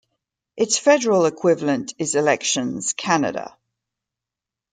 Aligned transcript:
Its 0.57 0.79
federal 0.79 1.27
equivalent 1.27 1.93
is 1.99 2.15
Elections 2.15 2.93
Canada. 2.93 3.55